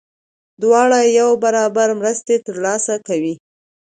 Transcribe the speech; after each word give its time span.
دواړه 0.61 0.99
یو 1.19 1.29
برابر 1.43 1.89
مرستې 1.99 2.35
ترلاسه 2.47 2.93
کوي. 3.07 3.35